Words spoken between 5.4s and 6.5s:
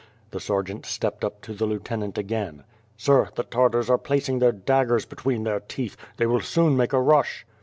their teeth; they will